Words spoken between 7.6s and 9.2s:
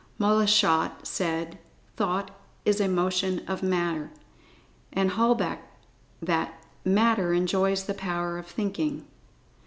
the power of thinking."